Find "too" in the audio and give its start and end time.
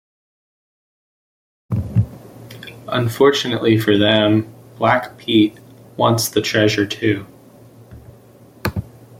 6.87-7.27